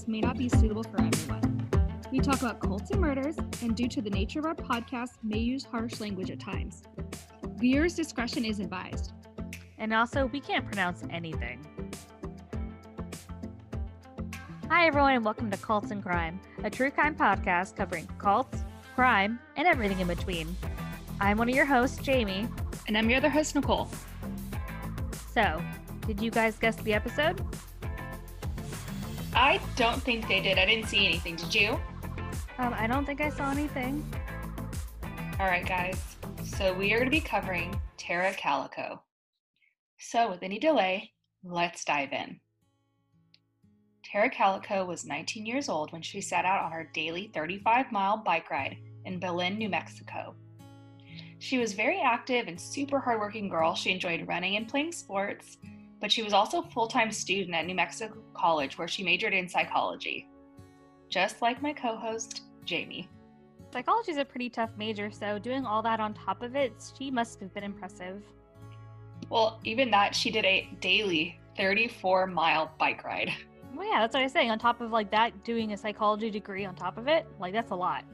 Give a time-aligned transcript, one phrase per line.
[0.00, 1.68] podcast may not be suitable for everyone.
[2.10, 5.38] We talk about cults and murders, and due to the nature of our podcast, may
[5.38, 6.82] use harsh language at times.
[7.56, 9.12] Viewers' discretion is advised.
[9.78, 11.64] And also, we can't pronounce anything.
[14.68, 18.62] Hi, everyone, and welcome to Cults and Crime, a true crime podcast covering cults,
[18.94, 20.56] crime, and everything in between.
[21.20, 22.48] I'm one of your hosts, Jamie.
[22.88, 23.88] And I'm your other host, Nicole.
[25.32, 25.62] So,
[26.06, 27.44] did you guys guess the episode?
[29.40, 30.58] I don't think they did.
[30.58, 31.34] I didn't see anything.
[31.34, 31.80] Did you?
[32.58, 34.04] Um, I don't think I saw anything.
[35.40, 35.98] All right, guys.
[36.44, 39.00] So we are going to be covering Tara Calico.
[39.98, 42.38] So, with any delay, let's dive in.
[44.04, 48.18] Tara Calico was 19 years old when she set out on her daily 35 mile
[48.18, 50.34] bike ride in Belen, New Mexico.
[51.38, 53.74] She was very active and super hardworking girl.
[53.74, 55.56] She enjoyed running and playing sports,
[56.00, 59.48] but she was also a full-time student at New Mexico College where she majored in
[59.48, 60.28] psychology.
[61.08, 63.08] Just like my co-host, Jamie.
[63.72, 67.10] Psychology is a pretty tough major, so doing all that on top of it, she
[67.10, 68.22] must have been impressive.
[69.28, 73.30] Well, even that, she did a daily 34 mile bike ride.
[73.74, 74.50] Well, yeah, that's what I was saying.
[74.50, 77.70] On top of like that, doing a psychology degree on top of it, like that's
[77.70, 78.04] a lot.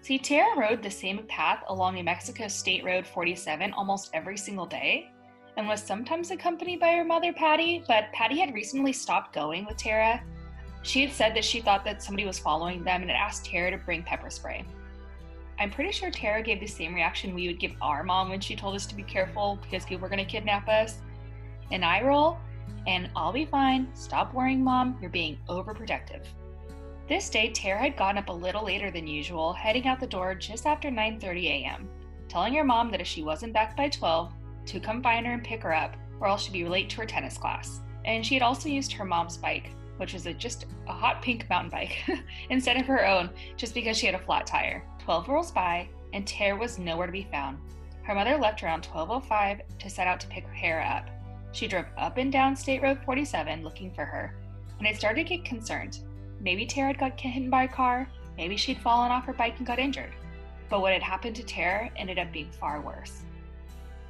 [0.00, 4.66] See, Tara rode the same path along New Mexico State Road 47 almost every single
[4.66, 5.10] day
[5.58, 9.76] and was sometimes accompanied by her mother, Patty, but Patty had recently stopped going with
[9.76, 10.22] Tara.
[10.82, 13.72] She had said that she thought that somebody was following them and had asked Tara
[13.72, 14.64] to bring pepper spray.
[15.58, 18.54] I'm pretty sure Tara gave the same reaction we would give our mom when she
[18.54, 20.98] told us to be careful because people were going to kidnap us.
[21.72, 22.38] And I roll,
[22.86, 23.88] and I'll be fine.
[23.94, 24.96] Stop worrying, mom.
[25.00, 26.24] You're being overprotective.
[27.08, 30.36] This day, Tara had gotten up a little later than usual, heading out the door
[30.36, 31.88] just after 9:30 a.m.,
[32.28, 34.32] telling her mom that if she wasn't back by 12,
[34.68, 37.06] to come find her and pick her up, or else she'd be late to her
[37.06, 37.80] tennis class.
[38.04, 41.48] And she had also used her mom's bike, which was a, just a hot pink
[41.50, 42.02] mountain bike,
[42.50, 44.84] instead of her own, just because she had a flat tire.
[45.00, 47.58] 12 rolls by, and Tara was nowhere to be found.
[48.02, 51.10] Her mother left around 12:05 to set out to pick Tara up.
[51.52, 54.34] She drove up and down State Road 47 looking for her,
[54.78, 56.00] and I started to get concerned.
[56.40, 59.66] Maybe Tara had got hit by a car, maybe she'd fallen off her bike and
[59.66, 60.14] got injured.
[60.68, 63.22] But what had happened to Tara ended up being far worse.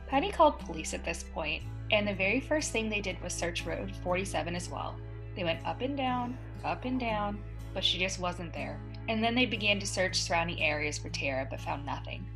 [0.08, 3.66] Patty called police at this point, and the very first thing they did was search
[3.66, 4.96] Road 47 as well.
[5.36, 7.38] They went up and down, up and down,
[7.74, 8.80] but she just wasn't there.
[9.08, 12.26] And then they began to search surrounding areas for Tara, but found nothing.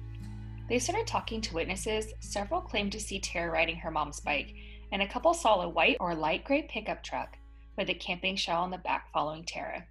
[0.68, 2.12] They started talking to witnesses.
[2.20, 4.54] Several claimed to see Tara riding her mom's bike,
[4.92, 7.38] and a couple saw a white or light gray pickup truck
[7.78, 9.86] with a camping shell on the back following Tara.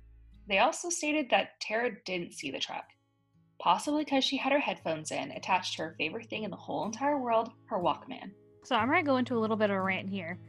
[0.48, 2.86] They also stated that Tara didn't see the truck
[3.62, 6.84] possibly because she had her headphones in, attached to her favorite thing in the whole
[6.86, 8.32] entire world, her Walkman.
[8.64, 10.40] So I'm going to go into a little bit of a rant here.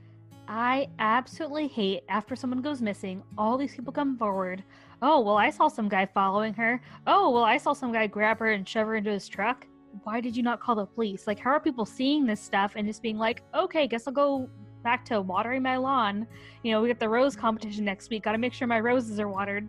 [0.49, 4.65] I absolutely hate after someone goes missing, all these people come forward.
[5.03, 6.81] Oh, well, I saw some guy following her.
[7.07, 9.67] Oh, well, I saw some guy grab her and shove her into his truck.
[10.05, 11.27] Why did you not call the police?
[11.27, 14.49] Like, how are people seeing this stuff and just being like, okay, guess I'll go
[14.83, 16.27] back to watering my lawn?
[16.63, 18.25] You know, we got the rose competition next week.
[18.25, 19.69] Got to make sure my roses are watered.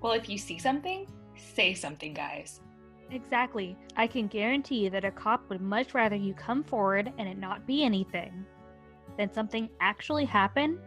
[0.00, 2.60] Well, if you see something, say something, guys.
[3.10, 3.76] Exactly.
[3.96, 7.66] I can guarantee that a cop would much rather you come forward and it not
[7.66, 8.44] be anything
[9.16, 10.78] than something actually happen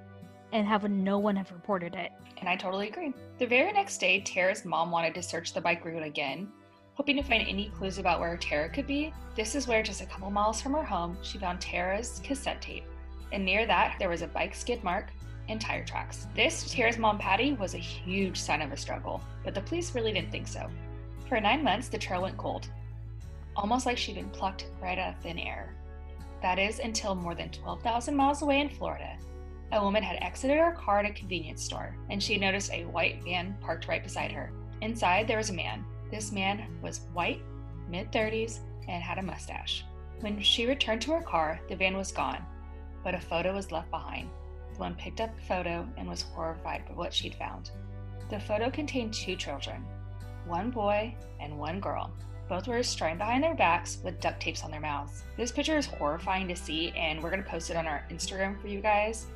[0.51, 2.11] and have no one have reported it.
[2.37, 3.13] And I totally agree.
[3.37, 6.51] The very next day, Tara's mom wanted to search the bike route again,
[6.93, 9.13] hoping to find any clues about where Tara could be.
[9.35, 12.85] This is where, just a couple miles from her home, she found Tara's cassette tape.
[13.31, 15.09] And near that, there was a bike skid mark
[15.47, 16.27] and tire tracks.
[16.35, 20.13] This, Tara's mom, Patty, was a huge sign of a struggle, but the police really
[20.13, 20.69] didn't think so.
[21.29, 22.67] For nine months, the trail went cold,
[23.55, 25.75] almost like she'd been plucked right out of thin air.
[26.41, 29.15] That is until more than 12,000 miles away in Florida,
[29.71, 33.23] a woman had exited her car at a convenience store and she noticed a white
[33.23, 34.51] van parked right beside her.
[34.81, 35.85] Inside, there was a man.
[36.09, 37.43] This man was white,
[37.87, 39.85] mid 30s, and had a mustache.
[40.21, 42.43] When she returned to her car, the van was gone,
[43.03, 44.31] but a photo was left behind.
[44.73, 47.69] The woman picked up the photo and was horrified by what she'd found.
[48.31, 49.85] The photo contained two children,
[50.49, 52.11] one boy and one girl.
[52.49, 55.23] Both were restrained behind their backs with duct tapes on their mouths.
[55.37, 58.67] This picture is horrifying to see, and we're to post it on our Instagram for
[58.67, 59.27] you guys.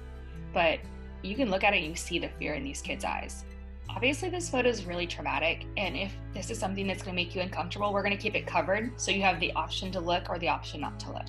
[0.51, 0.79] But
[1.21, 3.45] you can look at it and you see the fear in these kids' eyes.
[3.89, 7.41] Obviously, this photo is really traumatic, and if this is something that's to make you
[7.41, 10.49] uncomfortable, we're to keep it covered so you have the option to look or the
[10.49, 11.27] option not to look.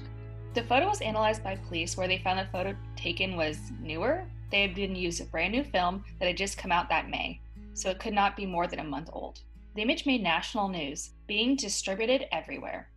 [0.55, 4.25] The photo was analyzed by police where they found the photo taken was newer.
[4.51, 7.41] They had been used a brand new film that had just come out that May,
[7.75, 9.41] so it could not be more than a month old.
[9.75, 12.91] The image made national news, being distributed everywhere.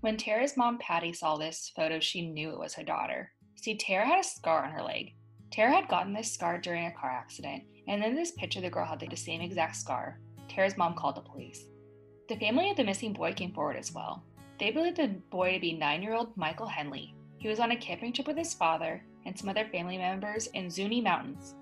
[0.00, 3.32] When Tara's mom Patty saw this photo, she knew it was her daughter.
[3.56, 5.14] See, Tara had a scar on her leg.
[5.50, 8.86] Tara had gotten this scar during a car accident, and in this picture, the girl
[8.86, 10.20] had the same exact scar.
[10.48, 11.66] Tara's mom called the police.
[12.28, 14.24] The family of the missing boy came forward as well.
[14.58, 17.14] They believed the boy to be nine year old Michael Henley.
[17.38, 20.70] He was on a camping trip with his father and some other family members in
[20.70, 21.54] Zuni Mountains.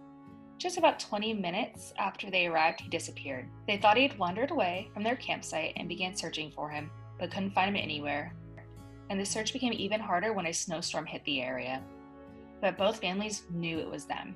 [0.58, 3.48] Just about 20 minutes after they arrived, he disappeared.
[3.66, 7.30] They thought he had wandered away from their campsite and began searching for him, but
[7.30, 8.34] couldn't find him anywhere.
[9.10, 11.82] And the search became even harder when a snowstorm hit the area.
[12.62, 14.34] But both families knew it was them.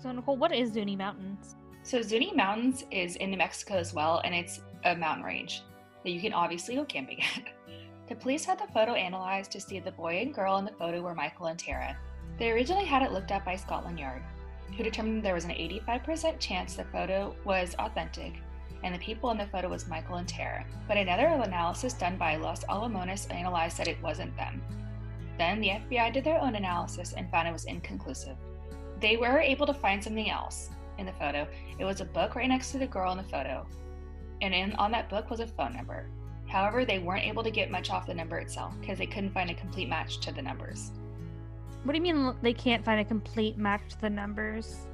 [0.00, 1.56] So, Nicole, what is Zuni Mountains?
[1.82, 5.62] So, Zuni Mountains is in New Mexico as well, and it's a mountain range
[6.04, 7.48] that you can obviously go camping at.
[8.08, 10.72] The police had the photo analyzed to see if the boy and girl in the
[10.72, 11.96] photo were Michael and Tara.
[12.40, 14.24] They originally had it looked at by Scotland Yard,
[14.76, 18.34] who determined there was an 85% chance the photo was authentic
[18.82, 20.64] and the people in the photo was Michael and Tara.
[20.88, 24.62] But another analysis done by Los Alamos analyzed that it wasn't them.
[25.38, 28.36] Then the FBI did their own analysis and found it was inconclusive.
[29.00, 31.46] They were able to find something else in the photo.
[31.78, 33.66] It was a book right next to the girl in the photo.
[34.42, 36.08] And in, on that book was a phone number.
[36.46, 39.50] However, they weren't able to get much off the number itself because they couldn't find
[39.50, 40.90] a complete match to the numbers.
[41.84, 44.86] What do you mean they can't find a complete match to the numbers?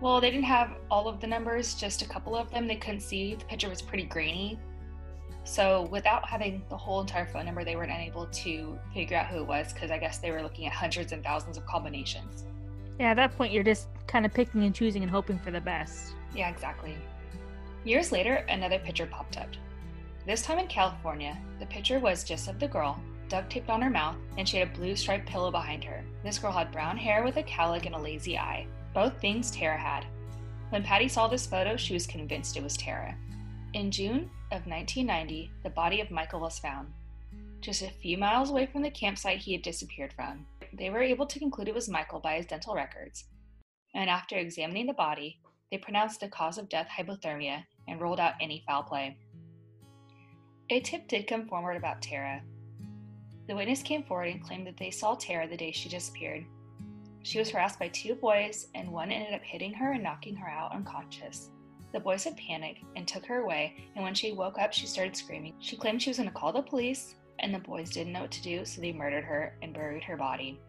[0.00, 2.66] Well, they didn't have all of the numbers, just a couple of them.
[2.66, 3.34] They couldn't see.
[3.34, 4.58] The picture was pretty grainy.
[5.44, 9.38] So, without having the whole entire phone number, they weren't able to figure out who
[9.38, 12.44] it was because I guess they were looking at hundreds and thousands of combinations.
[12.98, 15.60] Yeah, at that point, you're just kind of picking and choosing and hoping for the
[15.60, 16.14] best.
[16.34, 16.94] Yeah, exactly.
[17.84, 19.48] Years later, another picture popped up.
[20.26, 23.88] This time in California, the picture was just of the girl, duct taped on her
[23.88, 26.04] mouth, and she had a blue striped pillow behind her.
[26.22, 29.78] This girl had brown hair with a cowlick and a lazy eye, both things Tara
[29.78, 30.04] had.
[30.68, 33.16] When Patty saw this photo, she was convinced it was Tara.
[33.72, 36.92] In June of 1990, the body of Michael was found.
[37.60, 41.26] Just a few miles away from the campsite he had disappeared from, they were able
[41.26, 43.24] to conclude it was Michael by his dental records.
[43.94, 45.38] And after examining the body,
[45.70, 49.16] they pronounced the cause of death hypothermia and ruled out any foul play.
[50.70, 52.42] A tip did come forward about Tara.
[53.50, 56.46] The witness came forward and claimed that they saw Tara the day she disappeared.
[57.24, 60.48] She was harassed by two boys, and one ended up hitting her and knocking her
[60.48, 61.50] out unconscious.
[61.92, 65.16] The boys had panicked and took her away, and when she woke up, she started
[65.16, 65.56] screaming.
[65.58, 68.30] She claimed she was going to call the police, and the boys didn't know what
[68.30, 70.60] to do, so they murdered her and buried her body.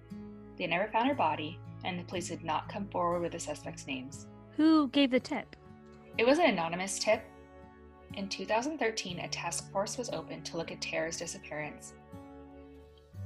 [0.57, 3.85] They never found her body, and the police did not come forward with the suspects'
[3.85, 4.25] names.
[4.57, 5.55] Who gave the tip?
[6.17, 7.21] It was an anonymous tip,
[8.15, 11.93] in 2013, a task force was opened to look at Tara's disappearance.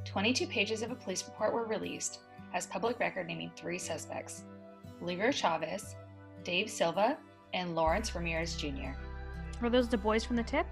[0.06, 2.20] 22 pages of a police report were released
[2.54, 4.44] as public record naming three suspects
[5.02, 5.96] Leroy Chavez,
[6.44, 7.18] Dave Silva,
[7.54, 8.94] and Lawrence Ramirez Jr.
[9.62, 10.66] Were those the boys from the tip?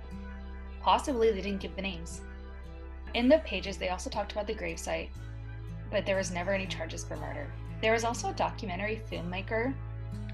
[0.81, 2.21] Possibly they didn't give the names.
[3.13, 5.09] In the pages, they also talked about the gravesite,
[5.91, 7.51] but there was never any charges for murder.
[7.81, 9.73] There was also a documentary filmmaker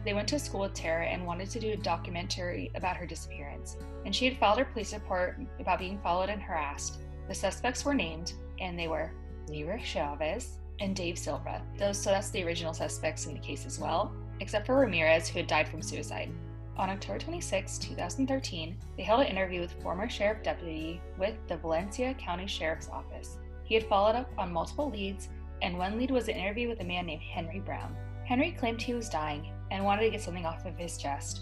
[0.05, 3.77] they went to school with Tara and wanted to do a documentary about her disappearance,
[4.05, 7.01] and she had filed her police report about being followed and harassed.
[7.27, 9.11] The suspects were named, and they were
[9.47, 11.61] Leroy Chavez and Dave Silva.
[11.77, 15.39] Those, so that's the original suspects in the case as well, except for Ramirez, who
[15.39, 16.31] had died from suicide.
[16.77, 22.13] On October 26, 2013, they held an interview with former sheriff deputy with the Valencia
[22.13, 23.38] County Sheriff's Office.
[23.65, 25.28] He had followed up on multiple leads,
[25.61, 27.95] and one lead was an interview with a man named Henry Brown.
[28.25, 31.42] Henry claimed he was dying and wanted to get something off of his chest.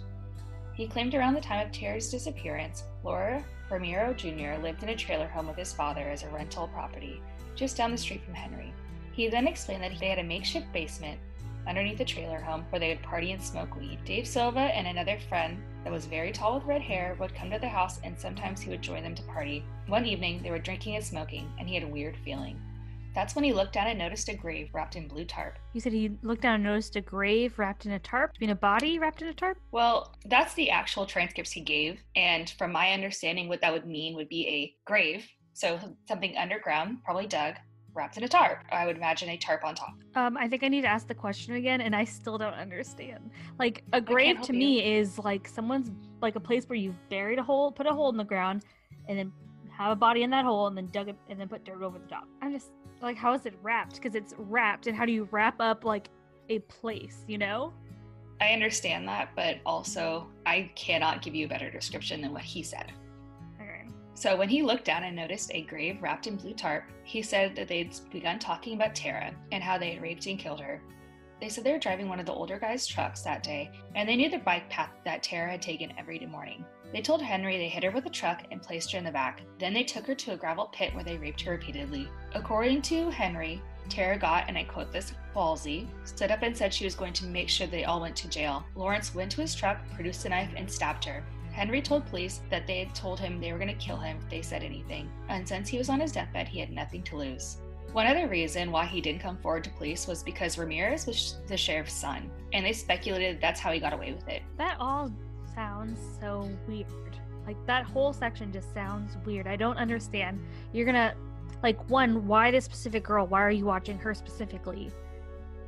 [0.74, 4.62] He claimed around the time of Terry's disappearance, Lawrence Ramirez Jr.
[4.62, 7.22] lived in a trailer home with his father as a rental property,
[7.56, 8.74] just down the street from Henry.
[9.14, 11.18] He then explained that they had a makeshift basement
[11.66, 14.00] underneath the trailer home where they would party and smoke weed.
[14.04, 17.60] Dave Silva and another friend that was very tall with red hair would come to
[17.60, 19.64] the house and sometimes he would join them to party.
[19.88, 22.62] One evening, they were drinking and smoking, and he had a weird feeling.
[23.18, 25.58] That's when he looked down and noticed a grave wrapped in blue tarp.
[25.74, 28.34] You said he looked down and noticed a grave wrapped in a tarp?
[28.40, 29.58] Mean, a body wrapped in a tarp?
[29.72, 32.00] Well, that's the actual transcripts he gave.
[32.16, 35.28] And from my understanding, what that would mean would be a grave.
[35.54, 37.56] So something underground, probably dug,
[37.96, 38.60] wrapped in a tarp.
[38.72, 39.96] I would imagine a tarp on top.
[40.14, 43.32] Um, I think I need to ask the question again, and I still don't understand.
[43.58, 45.90] Like a grave to me is like someone's
[46.22, 48.64] like a place where you've buried a hole, put a hole in the ground,
[49.08, 49.32] and then
[49.78, 52.00] have a body in that hole, and then dug it, and then put dirt over
[52.00, 52.28] the top.
[52.42, 53.96] I'm just like how is it wrapped?
[53.96, 56.10] Because it's wrapped and how do you wrap up like
[56.50, 57.74] a place you know?
[58.40, 62.64] I understand that but also i cannot give you a better description than what he
[62.64, 62.92] said.
[63.60, 63.86] Okay.
[64.14, 67.56] so when he looked down and noticed a grave wrapped in blue tarp he said
[67.56, 70.82] that they'd begun talking about tara and how they had raped and killed her.
[71.40, 74.16] They said they were driving one of the older guy's trucks that day and they
[74.16, 77.84] knew the bike path that tara had taken every morning They told Henry they hit
[77.84, 79.42] her with a truck and placed her in the back.
[79.60, 82.08] Then they took her to a gravel pit where they raped her repeatedly.
[82.34, 86.86] According to Henry, Tara got, and I quote this, ballsy, stood up and said she
[86.86, 88.66] was going to make sure they all went to jail.
[88.76, 91.24] Lawrence went to his truck, produced a knife, and stabbed her.
[91.52, 94.30] Henry told police that they had told him they were going to kill him if
[94.30, 97.58] they said anything, and since he was on his deathbed, he had nothing to lose.
[97.94, 101.58] One other reason why he didn't come forward to police was because Ramirez was the
[101.58, 104.44] sheriff's son, and they speculated that's how he got away with it.
[104.58, 105.12] That all
[105.58, 106.86] sounds so weird.
[107.48, 109.48] Like that whole section just sounds weird.
[109.48, 110.40] I don't understand.
[110.72, 111.16] You're gonna
[111.64, 113.26] like one, why this specific girl?
[113.26, 114.92] Why are you watching her specifically?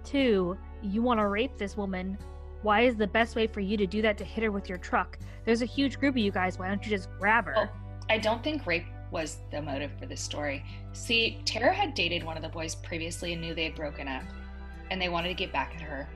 [0.03, 2.19] Two, you want to rape this woman.
[2.61, 4.77] Why is the best way for you to do that to hit her with your
[4.77, 5.17] truck?
[5.43, 6.59] There's a huge group of you guys.
[6.59, 7.55] Why don't you just grab her?
[7.57, 7.67] Oh,
[8.11, 10.63] I don't think rape was the motive for this story.
[10.93, 14.23] See, Tara had dated one of the boys previously and knew they had broken up,
[14.91, 16.07] and they wanted to get back at her.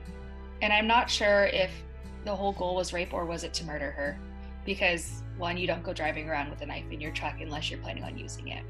[0.62, 1.72] And I'm not sure if
[2.24, 4.18] the whole goal was rape or was it to murder her,
[4.64, 7.80] because one, you don't go driving around with a knife in your truck unless you're
[7.80, 8.64] planning on using it.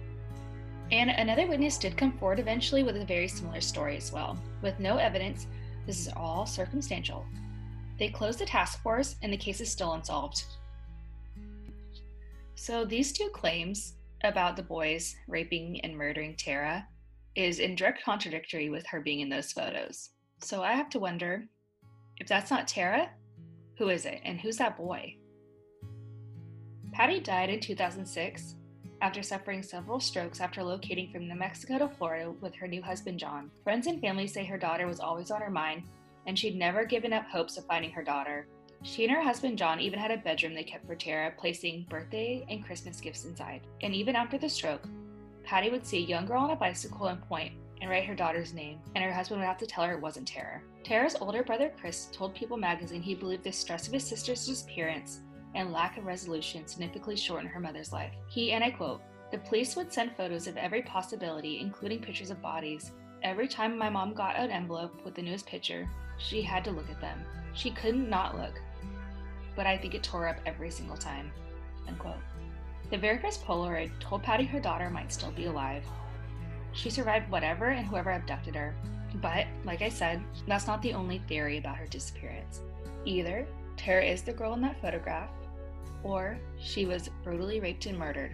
[0.90, 4.38] And another witness did come forward eventually with a very similar story as well.
[4.62, 5.46] With no evidence,
[5.86, 7.24] this is all circumstantial.
[7.98, 10.44] They closed the task force and the case is still unsolved.
[12.54, 16.86] So these two claims about the boys raping and murdering Tara
[17.34, 20.10] is in direct contradictory with her being in those photos.
[20.40, 21.44] So I have to wonder
[22.18, 23.10] if that's not Tara,
[23.76, 24.20] who is it?
[24.24, 25.16] And who's that boy?
[26.92, 28.54] Patty died in 2006
[29.00, 33.18] after suffering several strokes after locating from New Mexico to Florida with her new husband
[33.18, 33.50] John.
[33.64, 35.82] Friends and family say her daughter was always on her mind
[36.26, 38.46] and she'd never given up hopes of finding her daughter.
[38.82, 42.46] She and her husband John even had a bedroom they kept for Tara, placing birthday
[42.48, 43.62] and Christmas gifts inside.
[43.82, 44.86] And even after the stroke,
[45.42, 48.54] Patty would see a young girl on a bicycle and point and write her daughter's
[48.54, 50.60] name, and her husband would have to tell her it wasn't Tara.
[50.84, 55.20] Tara's older brother Chris told People magazine he believed the stress of his sister's disappearance
[55.54, 58.12] and lack of resolution significantly shortened her mother's life.
[58.28, 59.00] He, and I quote,
[59.30, 62.92] the police would send photos of every possibility, including pictures of bodies.
[63.22, 65.88] Every time my mom got an envelope with the newest picture,
[66.18, 67.24] she had to look at them.
[67.54, 68.60] She couldn't not look.
[69.56, 71.32] But I think it tore up every single time.
[71.88, 72.16] Unquote.
[72.90, 75.84] The very first Polaroid told Patty her daughter might still be alive.
[76.74, 78.74] She survived whatever and whoever abducted her.
[79.22, 82.60] But, like I said, that's not the only theory about her disappearance.
[83.04, 85.30] Either Tara is the girl in that photograph,
[86.02, 88.32] or she was brutally raped and murdered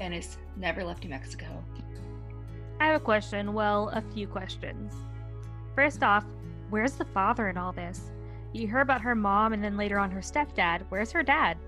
[0.00, 1.62] and has never left New Mexico.
[2.80, 3.52] I have a question.
[3.52, 4.94] Well, a few questions.
[5.74, 6.24] First off,
[6.70, 8.10] where's the father in all this?
[8.52, 10.82] You hear about her mom and then later on her stepdad.
[10.88, 11.58] Where's her dad?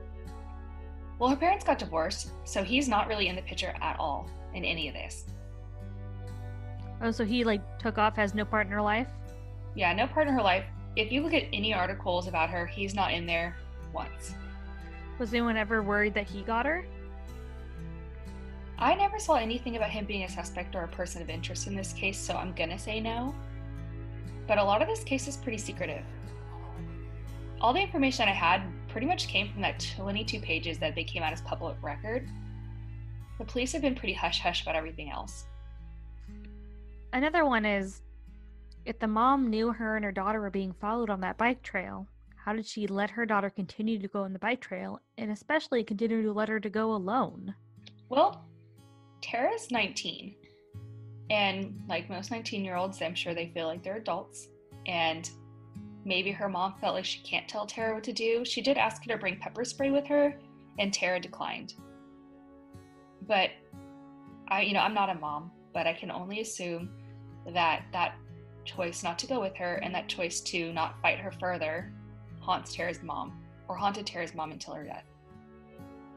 [1.19, 4.65] Well, her parents got divorced, so he's not really in the picture at all in
[4.65, 5.25] any of this.
[7.03, 9.09] Oh, so he like took off, has no part in her life?
[9.75, 10.65] Yeah, no part in her life.
[10.97, 13.57] If you look at any articles about her, he's not in there
[13.93, 14.35] once.
[15.19, 16.87] Was anyone ever worried that he got her?
[18.79, 21.75] I never saw anything about him being a suspect or a person of interest in
[21.75, 23.35] this case, so I'm gonna say no.
[24.47, 26.05] But a lot of this case is pretty secretive.
[27.61, 31.23] All the information I had pretty much came from that 22 pages that they came
[31.23, 32.29] out as public record.
[33.39, 35.47] The police have been pretty hush hush about everything else.
[37.17, 38.03] Another one is
[38.85, 42.07] if the mom knew her and her daughter were being followed on that bike trail,
[42.37, 45.83] how did she let her daughter continue to go on the bike trail and especially
[45.83, 47.55] continue to let her to go alone?
[48.11, 48.45] Well,
[49.23, 50.35] Tara's 19.
[51.31, 54.49] And like most 19 year olds, I'm sure they feel like they're adults.
[54.87, 55.31] And
[56.05, 58.45] maybe her mom felt like she can't tell Tara what to do.
[58.45, 60.39] She did ask her to bring pepper spray with her,
[60.79, 61.77] and Tara declined.
[63.27, 63.53] But
[64.49, 66.91] I, you know, I'm not a mom, but I can only assume
[67.53, 68.15] that that
[68.65, 71.93] choice not to go with her and that choice to not fight her further
[72.41, 75.05] haunts Tara's mom or haunted Tara's mom until her death.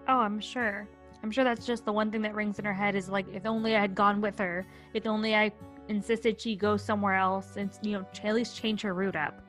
[0.08, 0.88] Oh, I'm sure.
[1.22, 3.46] I'm sure that's just the one thing that rings in her head is like, if
[3.46, 5.52] only I had gone with her, if only I
[5.88, 9.42] insisted she go somewhere else and, you know, at least change her route up.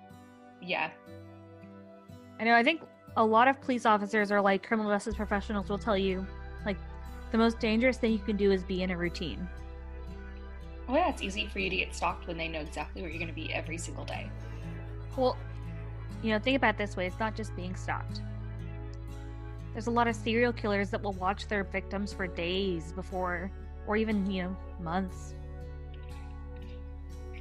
[0.60, 0.90] Yeah.
[2.38, 2.82] I know, I think
[3.16, 6.26] a lot of police officers or like criminal justice professionals will tell you,
[6.66, 6.76] like,
[7.30, 9.48] the most dangerous thing you can do is be in a routine.
[10.90, 13.20] Well, yeah, it's easy for you to get stalked when they know exactly where you're
[13.20, 14.28] going to be every single day.
[15.16, 15.36] Well,
[16.20, 18.22] you know, think about it this way it's not just being stalked.
[19.72, 23.52] There's a lot of serial killers that will watch their victims for days before,
[23.86, 25.34] or even, you know, months.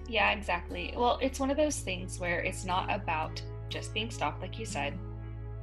[0.07, 0.93] Yeah, exactly.
[0.95, 4.65] Well, it's one of those things where it's not about just being stalked, like you
[4.65, 4.95] said.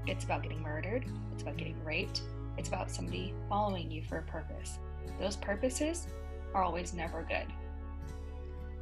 [0.08, 2.22] It's about getting murdered, it's about getting raped,
[2.58, 4.80] it's about somebody following you for a purpose.
[5.20, 6.08] Those purposes
[6.52, 7.46] are always never good.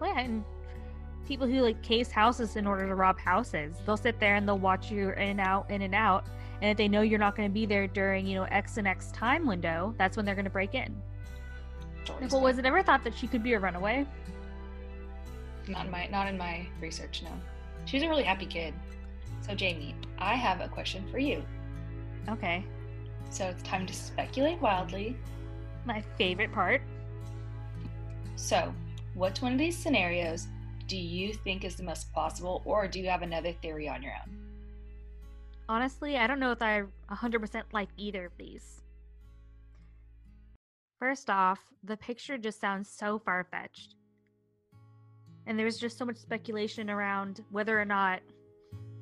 [0.05, 0.45] And
[1.27, 3.77] people who like case houses in order to rob houses.
[3.85, 6.27] They'll sit there and they'll watch you in and out, in and out.
[6.61, 8.87] And if they know you're not going to be there during, you know, X and
[8.87, 10.95] X time window, that's when they're going to break in.
[12.21, 14.07] Nicole, was it ever thought that she could be a runaway?
[15.67, 17.31] Not in my not in my research, no.
[17.87, 18.75] She's a really happy kid.
[19.41, 21.43] So Jamie, I have a question for you.
[22.29, 22.65] Okay.
[23.31, 25.17] So it's time to speculate wildly.
[25.85, 26.83] My favorite part.
[28.37, 28.75] So,
[29.15, 30.49] which one of these scenarios
[30.87, 34.13] do you think is the most plausible, or do you have another theory on your
[34.13, 34.37] own?
[35.69, 38.83] Honestly, I don't know if I 100% like either of these.
[40.99, 43.95] First off, the picture just sounds so far fetched.
[45.47, 48.21] And there's just so much speculation around whether or not,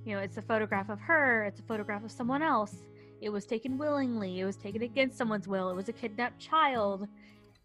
[0.05, 2.77] you know, it's a photograph of her, it's a photograph of someone else,
[3.21, 7.07] it was taken willingly, it was taken against someone's will, it was a kidnapped child,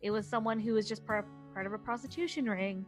[0.02, 1.26] it was someone who was just part,
[1.58, 2.86] part of a prostitution ring.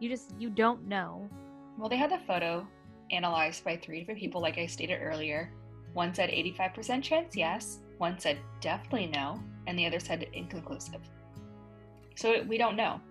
[0.00, 1.28] You just, you don't know.
[1.76, 2.66] Well, they had the photo
[3.12, 5.52] analyzed by three different people, like I stated earlier.
[5.92, 11.02] One said 85% chance yes, one said definitely no, and the other said inconclusive.
[12.16, 13.02] So we don't know.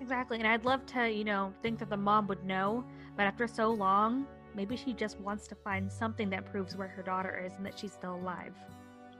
[0.00, 0.38] Exactly.
[0.38, 2.84] And I'd love to, you know, think that the mom would know,
[3.16, 7.02] but after so long, maybe she just wants to find something that proves where her
[7.02, 8.54] daughter is and that she's still alive.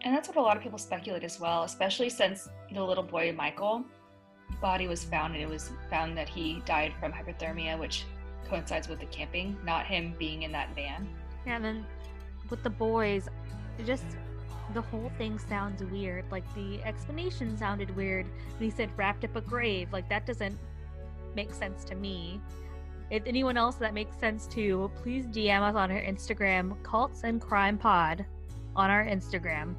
[0.03, 3.33] And that's what a lot of people speculate as well, especially since the little boy
[3.37, 3.85] Michael
[4.61, 8.05] body was found and it was found that he died from hypothermia, which
[8.49, 11.09] coincides with the camping, not him being in that van.
[11.47, 11.87] Yeah, and then
[12.51, 13.29] with the boys,
[13.85, 14.05] just
[14.75, 16.25] the whole thing sounds weird.
[16.31, 18.27] Like the explanation sounded weird
[18.57, 19.93] when he said wrapped up a grave.
[19.93, 20.59] Like that doesn't
[21.35, 22.41] make sense to me.
[23.11, 27.41] If anyone else that makes sense to, please DM us on our Instagram, Cults and
[27.41, 28.27] Crime Pod,
[28.77, 29.75] on our Instagram.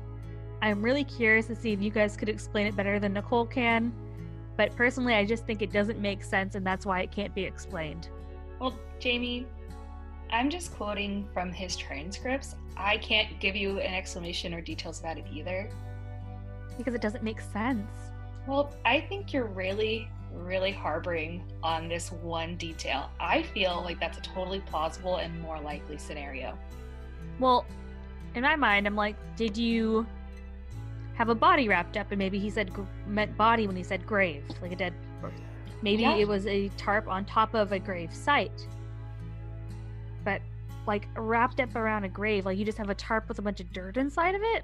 [0.62, 3.94] I'm really curious to see if you guys could explain it better than Nicole can.
[4.58, 7.44] But personally, I just think it doesn't make sense, and that's why it can't be
[7.44, 8.10] explained.
[8.60, 9.46] Well, Jamie,
[10.32, 12.56] I'm just quoting from his transcripts.
[12.76, 15.70] I can't give you an explanation or details about it either.
[16.78, 17.88] Because it doesn't make sense.
[18.48, 23.10] Well, I think you're really, really harboring on this one detail.
[23.20, 26.58] I feel like that's a totally plausible and more likely scenario.
[27.40, 27.66] Well,
[28.36, 30.06] in my mind, I'm like, did you
[31.20, 32.08] have a body wrapped up?
[32.12, 32.72] And maybe he said
[33.06, 34.94] meant body when he said grave, like a dead.
[35.82, 36.16] Maybe yeah.
[36.16, 38.68] it was a tarp on top of a grave site.
[40.24, 40.42] But
[40.88, 43.60] like wrapped up around a grave, like you just have a tarp with a bunch
[43.60, 44.64] of dirt inside of it?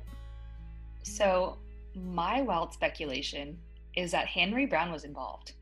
[1.04, 1.58] So,
[1.94, 3.58] my wild speculation
[3.96, 5.54] is that Henry Brown was involved.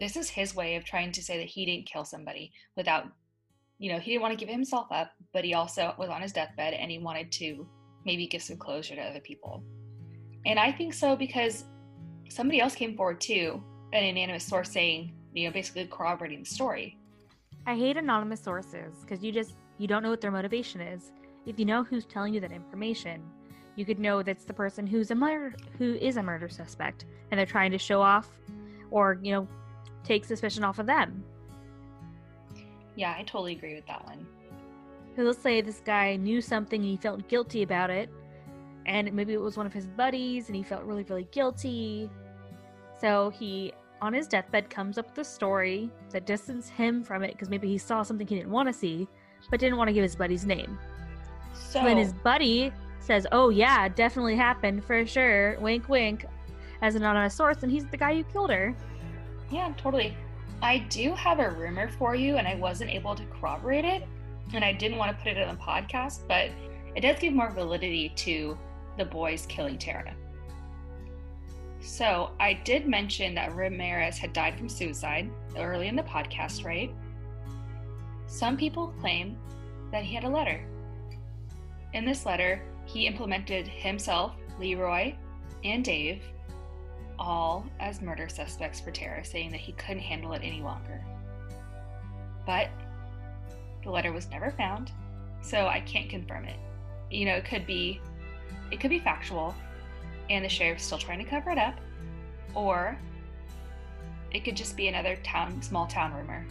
[0.00, 3.06] This is his way of trying to say that he didn't kill somebody without,
[3.78, 6.32] you know, he didn't want to give himself up, but he also was on his
[6.32, 7.66] deathbed and he wanted to
[8.04, 9.62] maybe give some closure to other people.
[10.48, 11.64] And I think so because
[12.30, 16.96] somebody else came forward too an anonymous source saying, you know, basically corroborating the story.
[17.66, 21.12] I hate anonymous sources because you just you don't know what their motivation is.
[21.44, 23.22] If you know who's telling you that information,
[23.76, 27.38] you could know that's the person who's a murder who is a murder suspect and
[27.38, 28.28] they're trying to show off
[28.90, 29.46] or, you know,
[30.02, 31.22] take suspicion off of them.
[32.96, 34.26] Yeah, I totally agree with that one.
[35.14, 38.08] So let's say this guy knew something and he felt guilty about it,
[38.88, 42.10] and maybe it was one of his buddies and he felt really, really guilty.
[42.98, 47.32] So he, on his deathbed, comes up with a story that distances him from it
[47.32, 49.06] because maybe he saw something he didn't want to see,
[49.50, 50.78] but didn't want to give his buddy's name.
[51.52, 56.24] So when his buddy says, "Oh yeah, definitely happened for sure." Wink, wink,
[56.80, 58.74] as an anonymous source, and he's the guy who killed her.
[59.50, 60.16] Yeah, totally.
[60.62, 64.04] I do have a rumor for you, and I wasn't able to corroborate it,
[64.54, 66.50] and I didn't want to put it in the podcast, but
[66.94, 68.58] it does give more validity to
[68.98, 70.14] the boys killing Tara.
[71.80, 76.92] So I did mention that Ramirez had died from suicide early in the podcast, right?
[78.26, 79.38] Some people claim
[79.90, 80.64] that he had a letter.
[81.94, 85.14] In this letter, he implemented himself, Leroy,
[85.64, 86.22] and Dave
[87.18, 91.02] all as murder suspects for Tara, saying that he couldn't handle it any longer.
[92.46, 92.68] But
[93.82, 94.92] the letter was never found,
[95.40, 96.58] so I can't confirm it.
[97.10, 98.00] You know, it could be
[98.70, 99.54] it could be factual,
[100.30, 101.74] and the sheriff's still trying to cover it up,
[102.54, 102.98] or
[104.32, 106.46] it could just be another town, small town rumor.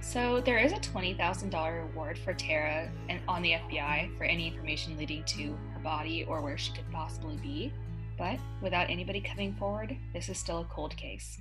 [0.00, 4.96] So there is a $20,000 reward for Tara and on the FBI for any information
[4.96, 7.72] leading to her body or where she could possibly be.
[8.18, 11.40] But without anybody coming forward, this is still a cold case.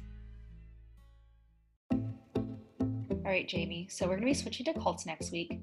[1.91, 3.88] All right, Jamie.
[3.89, 5.60] So we're going to be switching to cults next week,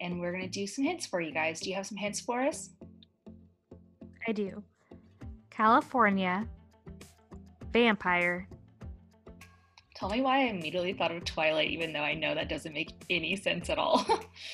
[0.00, 1.60] and we're going to do some hints for you guys.
[1.60, 2.70] Do you have some hints for us?
[4.26, 4.62] I do.
[5.50, 6.46] California,
[7.72, 8.48] vampire,
[9.96, 12.90] Tell me why I immediately thought of Twilight, even though I know that doesn't make
[13.08, 14.04] any sense at all.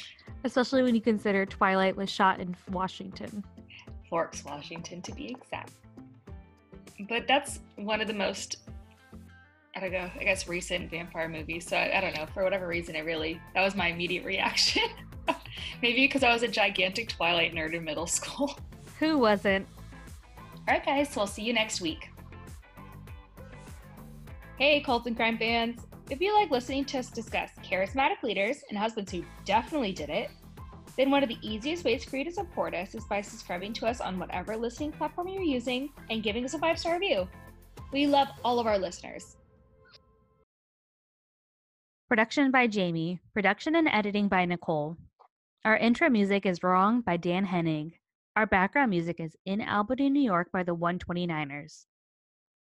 [0.44, 3.42] Especially when you consider Twilight was shot in Washington.
[4.08, 5.72] Forks, Washington, to be exact.
[7.08, 8.58] But that's one of the most,
[9.74, 11.66] I don't know, I guess recent vampire movies.
[11.66, 14.90] So I, I don't know, for whatever reason, it really, that was my immediate reaction.
[15.82, 18.56] Maybe because I was a gigantic Twilight nerd in middle school.
[19.02, 19.66] Who wasn't?
[20.36, 22.10] All right, guys, so I'll see you next week.
[24.58, 25.80] Hey, Cult and Crime fans!
[26.08, 30.30] If you like listening to us discuss charismatic leaders and husbands who definitely did it,
[30.96, 33.86] then one of the easiest ways for you to support us is by subscribing to
[33.86, 37.26] us on whatever listening platform you're using and giving us a five star review.
[37.92, 39.36] We love all of our listeners.
[42.08, 43.18] Production by Jamie.
[43.34, 44.96] Production and editing by Nicole.
[45.64, 47.94] Our intro music is Wrong by Dan Henning.
[48.34, 51.84] Our background music is In Albany, New York by the 129ers.